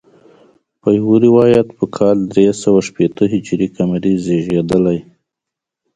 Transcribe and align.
په 0.81 0.89
یو 0.99 1.07
روایت 1.25 1.67
په 1.77 1.85
کال 1.97 2.17
درې 2.33 2.45
سوه 2.61 2.79
شپېته 2.87 3.23
هجري 3.33 3.67
قمري 3.75 4.13
زیږېدلی. 4.25 4.99